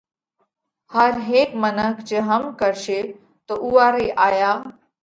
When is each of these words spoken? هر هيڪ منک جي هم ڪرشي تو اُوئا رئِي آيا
هر 0.93 1.13
هيڪ 1.29 1.49
منک 1.63 2.01
جي 2.09 2.19
هم 2.29 2.41
ڪرشي 2.61 2.99
تو 3.47 3.53
اُوئا 3.65 3.87
رئِي 3.95 4.07
آيا 4.27 4.51